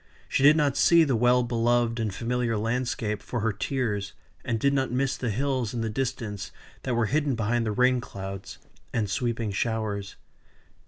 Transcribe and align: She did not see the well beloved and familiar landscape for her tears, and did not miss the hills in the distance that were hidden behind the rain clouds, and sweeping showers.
She 0.27 0.41
did 0.41 0.57
not 0.57 0.75
see 0.77 1.03
the 1.03 1.15
well 1.15 1.43
beloved 1.43 1.99
and 1.99 2.11
familiar 2.11 2.57
landscape 2.57 3.21
for 3.21 3.41
her 3.41 3.53
tears, 3.53 4.13
and 4.43 4.59
did 4.59 4.73
not 4.73 4.89
miss 4.91 5.15
the 5.15 5.29
hills 5.29 5.75
in 5.75 5.81
the 5.81 5.91
distance 5.91 6.51
that 6.81 6.95
were 6.95 7.05
hidden 7.05 7.35
behind 7.35 7.67
the 7.67 7.71
rain 7.71 8.01
clouds, 8.01 8.57
and 8.91 9.07
sweeping 9.07 9.51
showers. 9.51 10.15